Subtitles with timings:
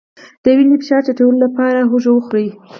[0.43, 2.47] د وینې فشار ټیټولو لپاره هوږه وخورئ